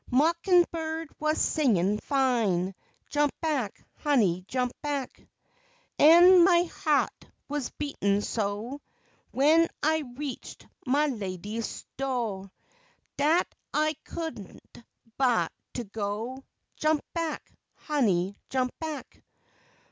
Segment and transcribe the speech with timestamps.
[0.09, 2.73] Mockin' bird was singin' fine,
[3.11, 5.21] Jump back, honey, jump back.
[5.99, 8.81] An' my hea't was beatin' so,
[9.29, 12.49] When I reached my lady's do',
[13.17, 14.83] Dat I could n't
[15.19, 16.45] ba' to go
[16.75, 19.21] Jump back, honey, jump back.